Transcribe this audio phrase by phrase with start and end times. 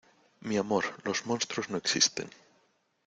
[0.41, 2.27] mi amor, los monstruos no existen.